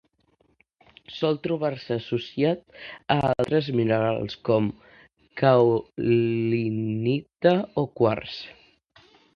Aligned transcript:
Sol 1.17 1.35
trobar-se 1.47 1.93
associat 1.99 2.81
a 3.17 3.19
altres 3.33 3.69
minerals 3.81 4.39
com: 4.51 4.73
caolinita 5.45 7.57
o 7.83 7.85
quars. 8.01 8.35